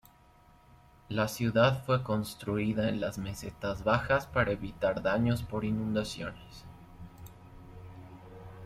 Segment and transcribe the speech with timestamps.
[1.09, 6.65] La ciudad fue construida en las mesetas bajas para evitar daños por inundaciones.